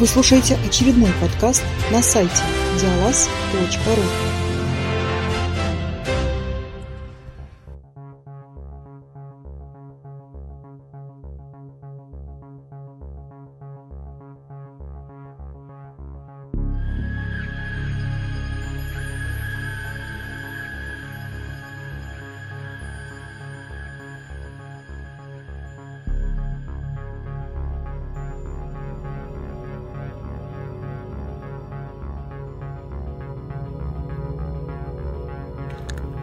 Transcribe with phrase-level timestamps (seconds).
[0.00, 2.42] Вы слушаете очередной подкаст на сайте
[2.80, 4.49] диалаз.ру.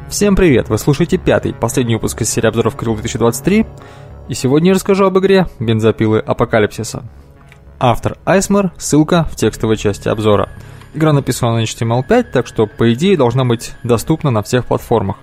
[0.10, 0.70] Всем привет!
[0.70, 3.66] Вы слушаете пятый, последний выпуск из серии обзоров Крил 2023,
[4.30, 7.04] и сегодня я расскажу об игре «Бензопилы Апокалипсиса».
[7.78, 10.48] Автор Айсмер, ссылка в текстовой части обзора.
[10.94, 15.18] Игра написана на HTML5, так что, по идее, должна быть доступна на всех платформах.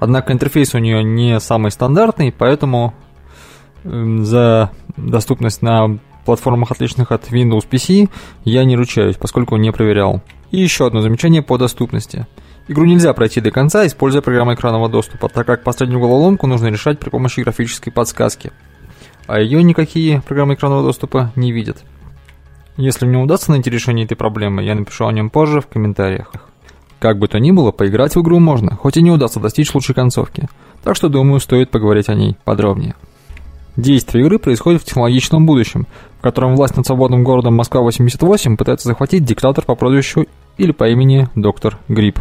[0.00, 2.92] Однако интерфейс у нее не самый стандартный, поэтому
[3.84, 8.10] эм, за доступность на платформах, отличных от Windows PC,
[8.42, 10.22] я не ручаюсь, поскольку не проверял.
[10.50, 12.26] И еще одно замечание по доступности–
[12.70, 17.00] Игру нельзя пройти до конца, используя программу экранного доступа, так как последнюю головоломку нужно решать
[17.00, 18.52] при помощи графической подсказки.
[19.26, 21.78] А ее никакие программы экранного доступа не видят.
[22.76, 26.30] Если мне удастся найти решение этой проблемы, я напишу о нем позже в комментариях.
[27.00, 29.96] Как бы то ни было, поиграть в игру можно, хоть и не удастся достичь лучшей
[29.96, 30.48] концовки.
[30.84, 32.94] Так что, думаю, стоит поговорить о ней подробнее.
[33.74, 35.88] Действие игры происходит в технологичном будущем,
[36.20, 41.28] в котором власть над свободным городом Москва-88 пытается захватить диктатор по прозвищу или по имени
[41.34, 42.20] Доктор Гриб.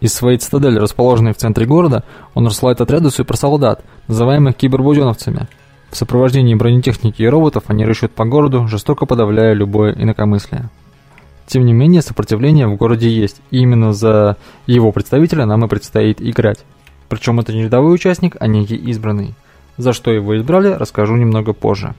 [0.00, 5.46] Из своей цитадели, расположенной в центре города, он рассылает отряды суперсолдат, называемых кибербуденовцами.
[5.90, 10.70] В сопровождении бронетехники и роботов они рыщут по городу, жестоко подавляя любое инакомыслие.
[11.46, 16.22] Тем не менее, сопротивление в городе есть, и именно за его представителя нам и предстоит
[16.22, 16.60] играть.
[17.08, 19.34] Причем это не рядовой участник, а некий избранный.
[19.76, 21.94] За что его избрали, расскажу немного позже.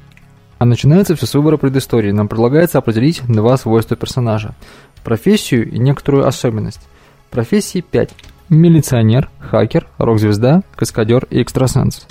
[0.57, 2.11] А начинается все с выбора предыстории.
[2.11, 4.55] Нам предлагается определить два свойства персонажа–
[5.03, 6.87] профессию и некоторую особенность.
[7.31, 8.09] Профессии 5.
[8.49, 12.05] Милиционер, хакер, рок-звезда, каскадер и экстрасенс.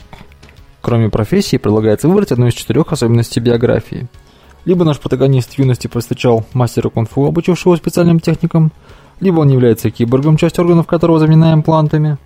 [0.81, 4.09] Кроме профессии, предлагается выбрать одну из четырех особенностей биографии.
[4.65, 8.73] Либо наш протагонист в юности повстречал мастера кунг-фу, обучившего специальным техникам,
[9.21, 12.17] либо он является киборгом, часть органов которого заменяем имплантами,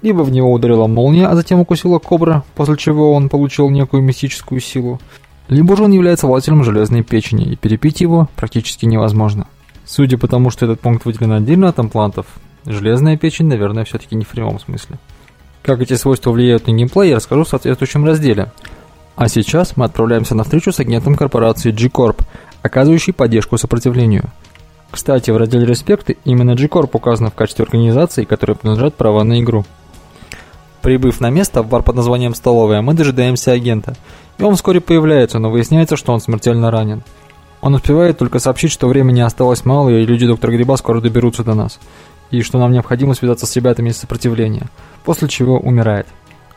[0.00, 4.62] либо в него ударила молния, а затем укусила кобра, после чего он получил некую мистическую
[4.62, 4.98] силу,
[5.48, 9.46] либо же он является владельцем железной печени, и перепить его практически невозможно.
[9.90, 12.26] Судя по тому, что этот пункт выделен отдельно от имплантов,
[12.64, 15.00] железная печень, наверное, все-таки не в прямом смысле.
[15.62, 18.52] Как эти свойства влияют на геймплей, я расскажу в соответствующем разделе.
[19.16, 22.22] А сейчас мы отправляемся на встречу с агентом корпорации G-Corp,
[22.62, 24.30] оказывающей поддержку сопротивлению.
[24.92, 29.64] Кстати, в разделе «Респекты» именно G-Corp указано в качестве организации, которой принадлежат права на игру.
[30.82, 33.96] Прибыв на место в бар под названием «Столовая», мы дожидаемся агента,
[34.38, 37.02] и он вскоре появляется, но выясняется, что он смертельно ранен.
[37.60, 41.54] Он успевает только сообщить, что времени осталось мало, и люди доктора Гриба скоро доберутся до
[41.54, 41.78] нас,
[42.30, 44.68] и что нам необходимо связаться с ребятами из сопротивления,
[45.04, 46.06] после чего умирает.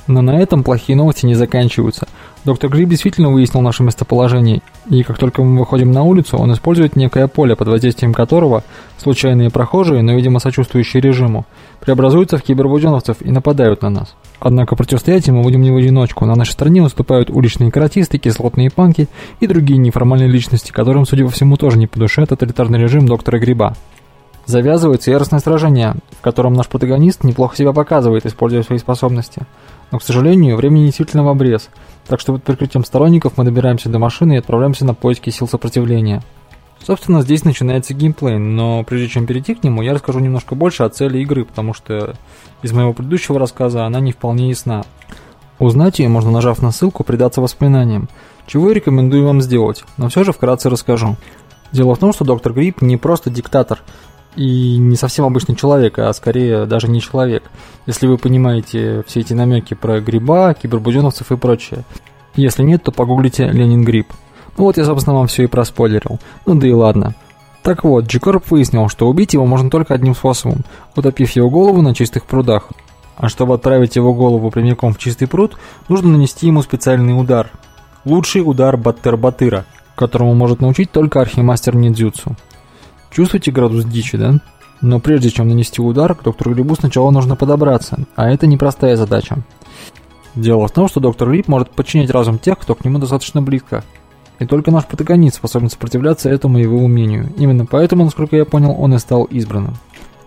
[0.08, 2.08] Но на этом плохие новости не заканчиваются.
[2.44, 6.98] Доктор Гриб действительно выяснил наше местоположение, и как только мы выходим на улицу, он использует
[6.98, 8.64] некое поле, под воздействием которого
[8.98, 11.46] случайные прохожие, но, видимо, сочувствующие режиму,
[11.80, 14.16] преобразуются в кибербуденовцев и нападают на нас.
[14.42, 16.26] Однако противостоять ему будем не в одиночку.
[16.26, 19.08] На нашей стороне выступают уличные каратисты, кислотные панки
[19.40, 23.40] и другие неформальные личности, которым, судя по всему, тоже не по душе тоталитарный режим доктора
[23.40, 23.74] Гриба.
[24.46, 29.44] Завязывается яростное сражение, в котором наш протагонист неплохо себя показывает, используя свои способности.
[29.94, 31.70] Но, к сожалению, времени действительно в обрез,
[32.08, 36.24] так что под прикрытием сторонников мы добираемся до машины и отправляемся на поиски сил сопротивления.
[36.84, 40.90] Собственно, здесь начинается геймплей, но прежде чем перейти к нему, я расскажу немножко больше о
[40.90, 42.16] цели игры, потому что
[42.64, 44.84] из моего предыдущего рассказа она не вполне ясна.
[45.60, 48.10] Узнать ее можно, нажав на ссылку «Предаться воспоминаниям»,
[48.48, 51.18] чего я рекомендую вам сделать, но все же вкратце расскажу.
[51.72, 53.84] Дело в том, что доктор Грипп не просто диктатор
[54.36, 57.44] и не совсем обычный человек, а скорее даже не человек,
[57.86, 61.84] если вы понимаете все эти намеки про гриба, кибербуденовцев и прочее.
[62.36, 64.08] Если нет, то погуглите «Ленин Гриб».
[64.58, 66.20] Ну вот я, собственно, вам все и проспойлерил.
[66.46, 67.16] Ну да и ладно.
[67.62, 70.66] Так вот, Джикорп выяснил, что убить его можно только одним способом,
[70.96, 72.70] утопив его голову на чистых прудах.
[73.16, 75.58] А чтобы отправить его голову прямиком в чистый пруд,
[75.88, 77.50] нужно нанести ему специальный удар.
[78.06, 79.64] Лучший удар Баттер-Батыра,
[79.96, 82.36] которому может научить только архимастер Ниндзюцу.
[83.14, 84.40] Чувствуете градус дичи, да?
[84.82, 89.38] Но прежде чем нанести удар, к доктору Грибу сначала нужно подобраться, а это непростая задача.
[90.36, 93.84] Дело в том, что доктор Гриб может подчинять разум тех, кто к нему достаточно близко,
[94.40, 97.32] и только наш протагонист способен сопротивляться этому его умению.
[97.38, 99.76] Именно поэтому, насколько я понял, он и стал избранным.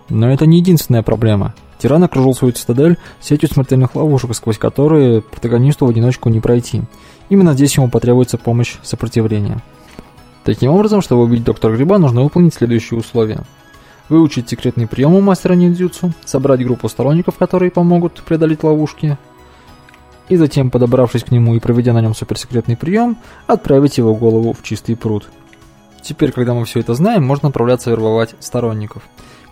[0.07, 1.53] Но это не единственная проблема.
[1.79, 6.83] Тиран окружил свою цитадель сетью смертельных ловушек, сквозь которые протагонисту в одиночку не пройти.
[7.29, 9.61] Именно здесь ему потребуется помощь сопротивления.
[10.47, 13.41] Таким образом, чтобы убить доктора Гриба, нужно выполнить следующие условия.
[14.07, 19.17] Выучить секретный прием у мастера ниндзюцу, собрать группу сторонников, которые помогут преодолеть ловушки,
[20.29, 24.63] и затем, подобравшись к нему и проведя на нем суперсекретный прием, отправить его голову в
[24.63, 25.27] чистый пруд.
[26.01, 29.03] Теперь, когда мы все это знаем, можно отправляться вербовать сторонников.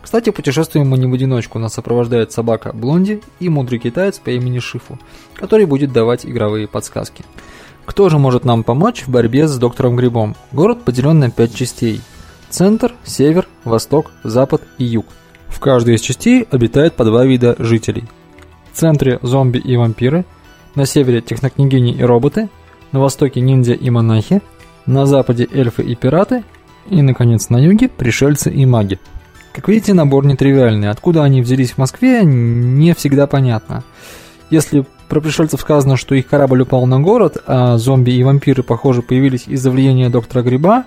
[0.02, 4.60] Кстати, путешествуем мы не в одиночку, нас сопровождает собака Блонди и мудрый китаец по имени
[4.60, 4.98] Шифу,
[5.34, 7.26] который будет давать игровые подсказки.
[7.86, 10.36] Кто же может нам помочь в борьбе с доктором Грибом?
[10.52, 12.02] Город поделен на пять частей.
[12.50, 15.06] Центр, север, восток, запад и юг.
[15.48, 18.06] В каждой из частей обитает по два вида жителей.
[18.74, 20.26] В центре зомби и вампиры,
[20.74, 22.50] на севере технокнягини и роботы,
[22.92, 24.42] на востоке ниндзя и монахи,
[24.86, 26.44] на западе эльфы и пираты,
[26.90, 29.00] и, наконец, на юге пришельцы и маги.
[29.54, 30.90] Как видите, набор нетривиальный.
[30.90, 33.84] Откуда они взялись в Москве, не всегда понятно.
[34.50, 39.02] Если про пришельцев сказано, что их корабль упал на город, а зомби и вампиры, похоже,
[39.02, 40.86] появились из-за влияния доктора Гриба,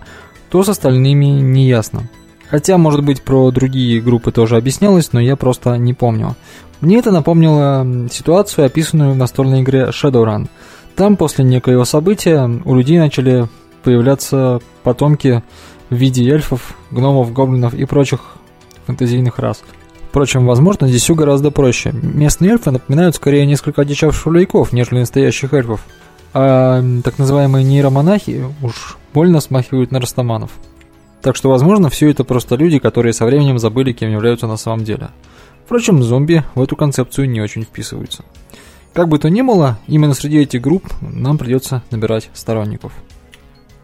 [0.50, 2.08] то с остальными не ясно.
[2.50, 6.34] Хотя, может быть, про другие группы тоже объяснялось, но я просто не помню.
[6.80, 10.48] Мне это напомнило ситуацию, описанную в настольной игре Shadowrun.
[10.96, 13.48] Там после некоего события у людей начали
[13.82, 15.42] появляться потомки
[15.90, 18.20] в виде эльфов, гномов, гоблинов и прочих
[18.86, 19.62] фэнтезийных рас.
[20.18, 21.92] Впрочем, возможно, здесь все гораздо проще.
[21.92, 25.86] Местные эльфы напоминают скорее несколько одичавших шулейков, нежели настоящих эльфов.
[26.34, 30.50] А так называемые нейромонахи уж больно смахивают на растаманов.
[31.22, 34.82] Так что, возможно, все это просто люди, которые со временем забыли, кем являются на самом
[34.82, 35.10] деле.
[35.64, 38.24] Впрочем, зомби в эту концепцию не очень вписываются.
[38.94, 42.90] Как бы то ни было, именно среди этих групп нам придется набирать сторонников.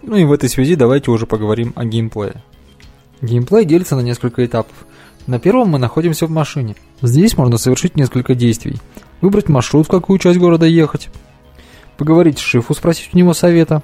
[0.02, 2.42] Ну и в этой связи давайте уже поговорим о геймплее.
[3.22, 4.74] Геймплей делится на несколько этапов.
[5.26, 6.76] На первом мы находимся в машине.
[7.00, 8.76] Здесь можно совершить несколько действий.
[9.22, 11.08] Выбрать маршрут, в какую часть города ехать.
[11.96, 13.82] Поговорить с Шифу, спросить у него совета.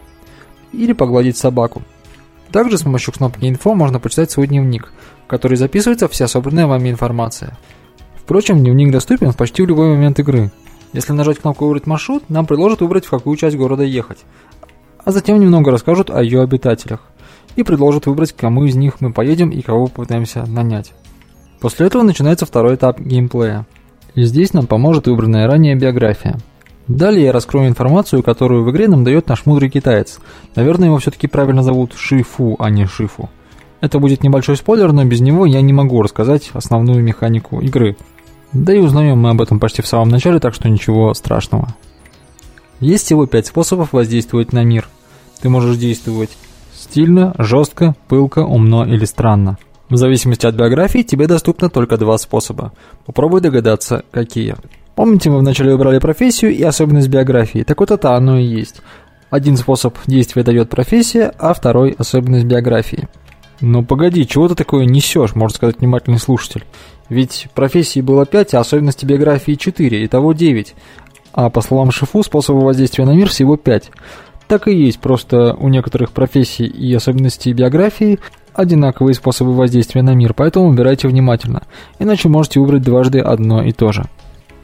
[0.72, 1.82] Или погладить собаку.
[2.52, 4.92] Также с помощью кнопки «Инфо» можно почитать свой дневник,
[5.24, 7.56] в который записывается вся собранная вами информация.
[8.16, 10.50] Впрочем, дневник доступен почти в любой момент игры.
[10.92, 14.18] Если нажать кнопку «Выбрать маршрут», нам предложат выбрать, в какую часть города ехать,
[15.04, 17.00] а затем немного расскажут о ее обитателях
[17.56, 20.92] и предложат выбрать, к кому из них мы поедем и кого попытаемся нанять.
[21.60, 23.66] После этого начинается второй этап геймплея.
[24.14, 26.38] И здесь нам поможет выбранная ранее биография.
[26.88, 30.18] Далее я раскрою информацию, которую в игре нам дает наш мудрый китаец.
[30.56, 33.30] Наверное, его все-таки правильно зовут Шифу, а не Шифу.
[33.80, 37.96] Это будет небольшой спойлер, но без него я не могу рассказать основную механику игры.
[38.52, 41.68] Да и узнаем мы об этом почти в самом начале, так что ничего страшного.
[42.80, 44.88] Есть всего 5 способов воздействовать на мир.
[45.40, 46.30] Ты можешь действовать
[46.74, 49.58] стильно, жестко, пылко, умно или странно.
[49.90, 52.72] В зависимости от биографии тебе доступно только два способа.
[53.06, 54.54] Попробуй догадаться, какие.
[54.94, 57.64] Помните, мы вначале выбрали профессию и особенность биографии?
[57.64, 58.82] Так вот это оно и есть.
[59.30, 63.08] Один способ действия дает профессия, а второй– особенность биографии.
[63.60, 66.64] Ну погоди, чего ты такое несешь, может сказать внимательный слушатель.
[67.08, 70.74] Ведь профессий было 5, а особенности биографии 4, итого 9.
[71.32, 73.90] А по словам Шифу, способов воздействия на мир всего 5.
[74.46, 78.18] Так и есть, просто у некоторых профессий и особенностей биографии
[78.60, 81.62] одинаковые способы воздействия на мир, поэтому выбирайте внимательно,
[81.98, 84.04] иначе можете выбрать дважды одно и то же.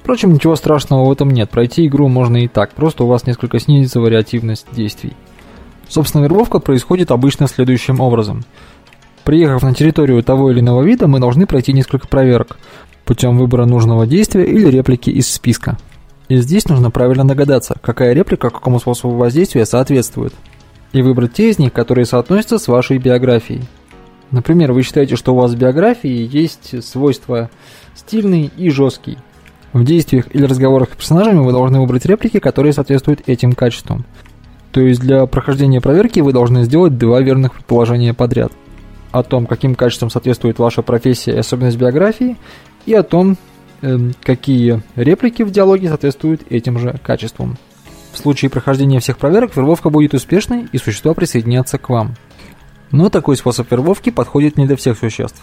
[0.00, 3.58] Впрочем, ничего страшного в этом нет, пройти игру можно и так, просто у вас несколько
[3.58, 5.14] снизится вариативность действий.
[5.88, 8.44] Собственно, вербовка происходит обычно следующим образом.
[9.24, 12.58] Приехав на территорию того или иного вида, мы должны пройти несколько проверок
[13.04, 15.78] путем выбора нужного действия или реплики из списка.
[16.28, 20.34] И здесь нужно правильно догадаться, какая реплика какому способу воздействия соответствует,
[20.92, 23.64] и выбрать те из них, которые соотносятся с вашей биографией.
[24.30, 27.50] Например, вы считаете, что у вас в биографии есть свойства
[27.94, 29.18] стильный и жесткий.
[29.72, 34.04] В действиях или разговорах с персонажами вы должны выбрать реплики, которые соответствуют этим качествам.
[34.72, 38.52] То есть для прохождения проверки вы должны сделать два верных предположения подряд.
[39.12, 42.36] О том, каким качествам соответствует ваша профессия и особенность биографии,
[42.84, 43.36] и о том,
[43.82, 47.56] э, какие реплики в диалоге соответствуют этим же качествам.
[48.12, 52.14] В случае прохождения всех проверок вербовка будет успешной и существа присоединятся к вам.
[52.90, 55.42] Но такой способ вербовки подходит не для всех существ.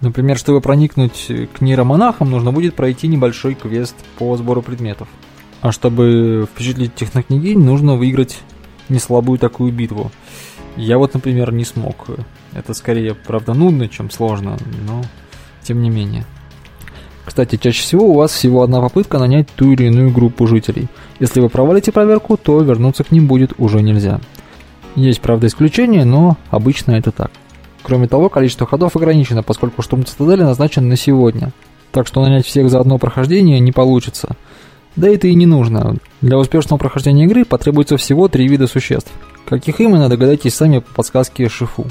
[0.00, 5.08] Например, чтобы проникнуть к нейромонахам, нужно будет пройти небольшой квест по сбору предметов.
[5.60, 8.38] А чтобы впечатлить технокнягинь, нужно выиграть
[8.88, 10.12] неслабую такую битву.
[10.76, 12.06] Я вот, например, не смог.
[12.52, 15.02] Это скорее, правда, нудно, чем сложно, но
[15.62, 16.24] тем не менее.
[17.24, 20.88] Кстати, чаще всего у вас всего одна попытка нанять ту или иную группу жителей.
[21.18, 24.20] Если вы провалите проверку, то вернуться к ним будет уже нельзя.
[24.96, 27.30] Есть, правда, исключения, но обычно это так.
[27.82, 31.52] Кроме того, количество ходов ограничено, поскольку штурм цитадели назначен на сегодня.
[31.92, 34.36] Так что нанять всех за одно прохождение не получится.
[34.96, 35.96] Да это и не нужно.
[36.20, 39.12] Для успешного прохождения игры потребуется всего три вида существ.
[39.46, 41.86] Каких именно, догадайтесь сами по подсказке Шифу.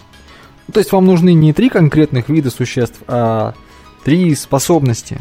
[0.72, 3.54] То есть вам нужны не три конкретных вида существ, а
[4.04, 5.20] три способности.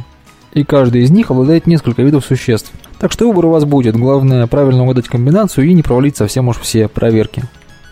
[0.53, 2.73] И каждый из них обладает несколько видов существ.
[2.99, 3.97] Так что выбор у вас будет.
[3.97, 7.45] Главное правильно угадать комбинацию и не провалить совсем уж все проверки.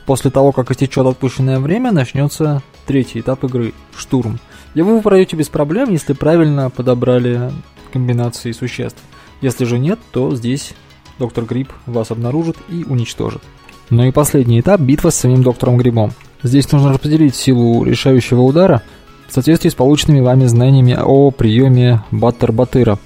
[0.06, 4.38] После того, как истечет отпущенное время, начнется третий этап игры– штурм.
[4.74, 7.50] Его вы пройдете без проблем, если правильно подобрали
[7.92, 9.02] комбинации существ.
[9.40, 10.74] Если же нет, то здесь
[11.18, 13.42] доктор Гриб вас обнаружит и уничтожит.
[13.90, 16.12] Ну и последний этап– битва с самим доктором Грибом.
[16.42, 18.82] Здесь нужно распределить силу решающего удара
[19.28, 22.98] в соответствии с полученными вами знаниями о приеме Баттер-Батыра.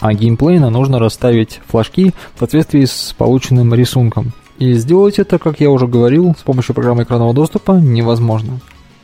[0.00, 4.32] А геймплейно нужно расставить флажки в соответствии с полученным рисунком.
[4.62, 8.60] И сделать это, как я уже говорил, с помощью программы экранного доступа невозможно.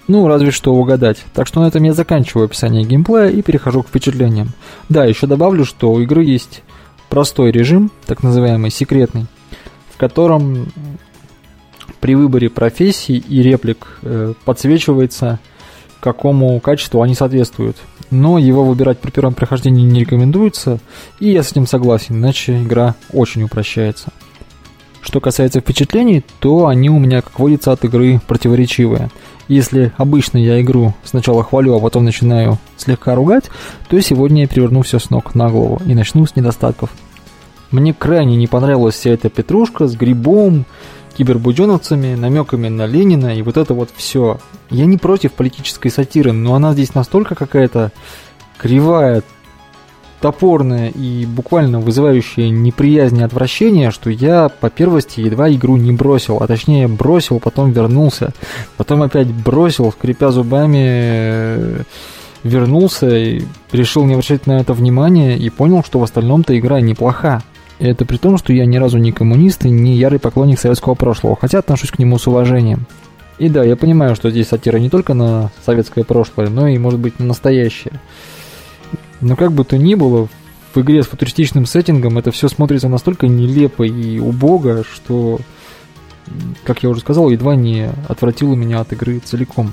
[0.07, 1.25] Ну, разве что угадать.
[1.35, 4.51] Так что на этом я заканчиваю описание геймплея и перехожу к впечатлениям.
[4.89, 6.63] Да, еще добавлю, что у игры есть
[7.09, 9.27] простой режим, так называемый секретный,
[9.93, 10.69] в котором
[11.99, 15.41] при выборе профессий и реплик э, подсвечивается,
[15.99, 17.79] какому качеству они соответствуют.
[18.13, 20.79] Но его выбирать при первом прохождении не рекомендуется,
[21.19, 24.13] и я с этим согласен, иначе игра очень упрощается.
[25.09, 29.09] Что касается впечатлений, то они у меня, как водится, от игры противоречивые.
[29.49, 33.45] Если обычно я игру сначала хвалю, а потом начинаю слегка ругать,
[33.89, 36.91] то сегодня я переверну все с ног на голову и начну с недостатков.
[37.71, 40.67] Мне крайне не понравилась вся эта петрушка с грибом,
[41.17, 44.39] кибербуденовцами, намеками на Ленина и вот это вот все.
[44.69, 47.93] Я не против политической сатиры, но она здесь настолько какая-то
[48.59, 49.23] кривая,
[50.21, 56.39] топорная и буквально вызывающая неприязнь и отвращение, что я по первости едва игру не бросил,
[56.41, 58.33] а точнее бросил, потом вернулся,
[58.77, 61.83] потом опять бросил, скрипя зубами, э,
[62.43, 67.43] вернулся и решил не обращать на это внимания и понял, что в остальном-то игра неплоха.
[67.79, 70.95] И это при том, что я ни разу не коммунист и не ярый поклонник советского
[70.95, 72.87] прошлого, хотя отношусь к нему с уважением.
[73.39, 76.99] И да, я понимаю, что здесь сатира не только на советское прошлое, но и, может
[76.99, 78.01] быть, на настоящее.
[79.21, 80.29] Но как бы то ни было,
[80.75, 85.41] в игре с футуристичным сеттингом это все смотрится настолько нелепо и убого, что,
[86.65, 89.73] как я уже сказал, едва не отвратило меня от игры целиком.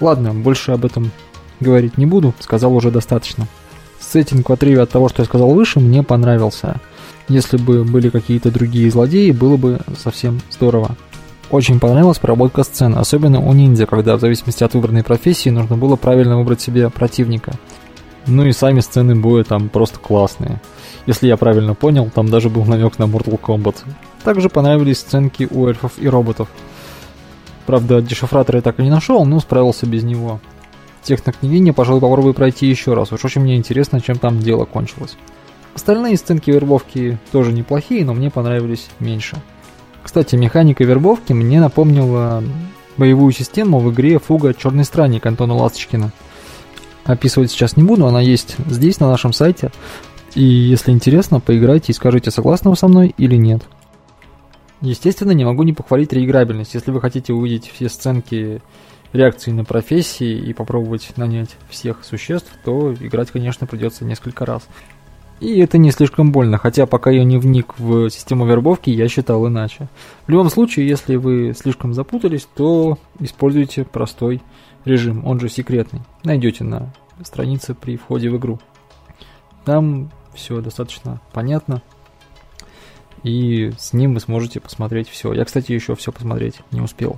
[0.00, 1.10] Ладно, больше об этом
[1.60, 3.46] говорить не буду, сказал уже достаточно.
[4.00, 6.80] Сеттинг в отрыве от того, что я сказал выше, мне понравился.
[7.28, 10.96] Если бы были какие-то другие злодеи, было бы совсем здорово.
[11.50, 15.96] Очень понравилась проработка сцен, особенно у ниндзя, когда в зависимости от выбранной профессии нужно было
[15.96, 17.52] правильно выбрать себе противника–
[18.26, 20.60] ну и сами сцены боя там просто классные.
[21.06, 23.76] Если я правильно понял, там даже был намек на Mortal Kombat.
[24.22, 26.48] Также понравились сценки у эльфов и роботов.
[27.66, 30.40] Правда, дешифратора я так и не нашел, но справился без него.
[31.02, 33.10] Технокнягиня, пожалуй, попробую пройти еще раз.
[33.12, 35.16] Уж очень мне интересно, чем там дело кончилось.
[35.74, 39.36] Остальные сценки вербовки тоже неплохие, но мне понравились меньше.
[40.04, 42.42] Кстати, механика вербовки мне напомнила
[42.96, 44.54] боевую систему в игре «Фуга.
[44.54, 46.12] Черный странник» Антона Ласточкина–
[47.04, 49.70] описывать сейчас не буду, она есть здесь, на нашем сайте.
[50.34, 53.62] И если интересно, поиграйте и скажите, согласны вы со мной или нет.
[54.80, 56.74] Естественно, не могу не похвалить реиграбельность.
[56.74, 58.60] Если вы хотите увидеть все сценки
[59.12, 64.62] реакции на профессии и попробовать нанять всех существ, то играть, конечно, придется несколько раз.
[65.42, 69.48] И это не слишком больно, хотя пока я не вник в систему вербовки, я считал
[69.48, 69.88] иначе.
[70.28, 74.40] В любом случае, если вы слишком запутались, то используйте простой
[74.84, 76.02] режим, он же секретный.
[76.22, 76.94] Найдете на
[77.24, 78.60] странице при входе в игру.
[79.64, 81.82] Там все достаточно понятно.
[83.24, 85.32] И с ним вы сможете посмотреть все.
[85.32, 87.16] Я, кстати, еще все посмотреть не успел.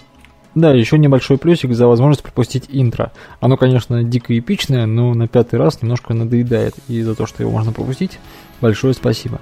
[0.54, 3.12] Да, еще небольшой плюсик за возможность пропустить интро.
[3.40, 6.74] Оно, конечно, дико эпичное, но на пятый раз немножко надоедает.
[6.86, 8.20] И за то, что его можно пропустить,
[8.60, 9.40] большое спасибо.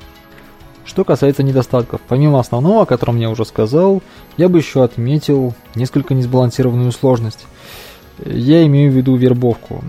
[0.85, 4.02] Что касается недостатков, помимо основного, о котором я уже сказал,
[4.37, 7.47] я бы еще отметил несколько несбалансированную сложность.
[8.25, 9.85] Я имею в виду вербовку.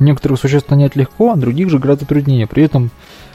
[0.00, 2.46] Некоторых существ нанять легко, а других же гораздо труднее.
[2.46, 2.90] При этом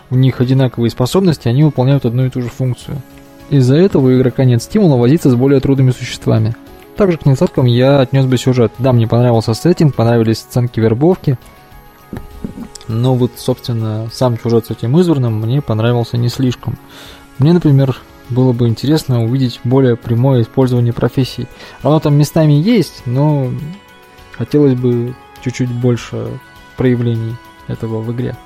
[0.10, 2.98] у них одинаковые способности, они выполняют одну и ту же функцию.
[3.50, 6.56] Из-за этого у игрока нет стимула возиться с более трудными существами.
[7.00, 8.74] Также к недостаткам я отнес бы сюжет.
[8.78, 11.38] Да, мне понравился сеттинг, понравились сценки вербовки.
[12.90, 16.78] Но вот, собственно, сам сюжет с этим избранным мне понравился не слишком.
[17.38, 17.96] Мне, например,
[18.30, 21.48] было бы интересно увидеть более прямое использование профессий.
[21.84, 23.50] Оно там местами есть, но
[24.40, 26.40] Хотелось бы чуть-чуть больше
[26.78, 27.36] проявлений
[27.68, 28.38] этого в игре.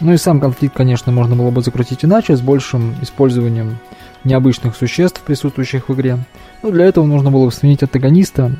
[0.00, 3.78] Ну и сам конфликт, конечно, можно было бы закрутить иначе, с большим использованием
[4.24, 6.18] необычных существ, присутствующих в игре.
[6.62, 8.52] Но для этого нужно было сменить антагониста,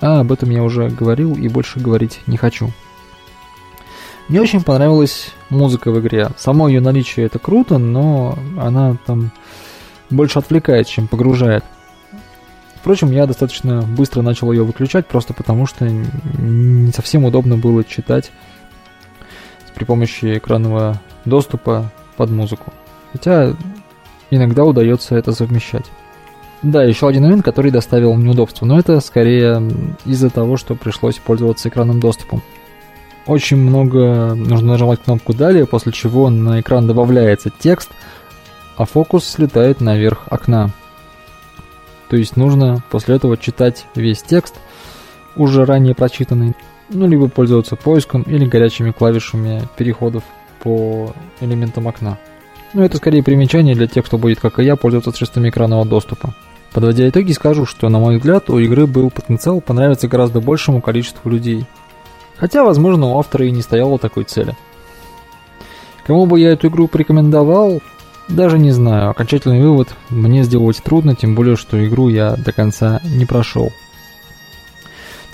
[0.00, 2.70] а об этом я уже говорил и больше говорить не хочу.
[4.28, 6.30] Мне очень понравилась музыка в игре.
[6.36, 9.30] Само ее наличие это круто, но она там
[10.10, 11.64] больше отвлекает, чем погружает.
[12.74, 18.30] Впрочем, я достаточно быстро начал ее выключать, просто потому что не совсем удобно было читать
[19.74, 22.72] при помощи экранного доступа под музыку.
[23.12, 23.54] Хотя
[24.30, 25.84] иногда удается это совмещать.
[26.62, 29.62] Да, еще один момент, который доставил неудобства, но это скорее
[30.04, 32.42] из-за того, что пришлось пользоваться экранным доступом.
[33.26, 37.90] Очень много нужно нажимать кнопку «Далее», после чего на экран добавляется текст,
[38.76, 40.70] а фокус слетает наверх окна.
[42.08, 44.54] То есть нужно после этого читать весь текст,
[45.34, 46.54] уже ранее прочитанный,
[46.88, 50.22] ну либо пользоваться поиском или горячими клавишами переходов
[50.62, 52.18] по элементам окна.
[52.76, 56.34] Но это скорее примечание для тех, кто будет, как и я, пользоваться средствами экранного доступа.
[56.72, 61.28] Подводя итоги, скажу, что, на мой взгляд, у игры был потенциал понравиться гораздо большему количеству
[61.28, 61.66] людей–
[62.38, 64.54] Хотя, возможно, у автора и не стояло такой цели.
[66.06, 67.80] Кому бы я эту игру порекомендовал,
[68.28, 69.10] даже не знаю.
[69.10, 73.72] Окончательный вывод мне сделать трудно, тем более, что игру я до конца не прошел.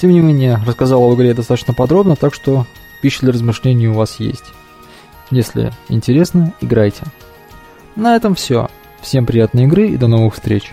[0.01, 2.67] Тем не менее, рассказал об игре достаточно подробно, так что
[3.01, 4.45] пища для размышлений у вас есть.
[5.31, 7.03] Если интересно, играйте.
[7.97, 8.69] На этом все.
[9.01, 10.73] Всем приятной игры и до новых встреч.